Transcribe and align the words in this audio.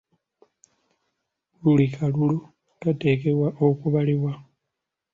Buli 1.61 1.85
kalulu 1.95 2.39
kateekeddwa 2.81 3.47
okubalibwa. 3.65 4.31